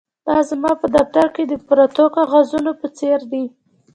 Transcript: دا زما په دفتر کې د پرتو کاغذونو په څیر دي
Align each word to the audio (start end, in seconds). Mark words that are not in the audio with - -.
دا 0.27 0.37
زما 0.49 0.71
په 0.81 0.87
دفتر 0.95 1.27
کې 1.35 1.43
د 1.47 1.53
پرتو 1.67 2.03
کاغذونو 2.15 2.71
په 2.81 2.87
څیر 2.97 3.19
دي 3.31 3.43